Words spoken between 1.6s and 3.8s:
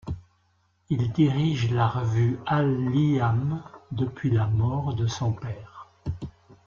la revue Al Liamm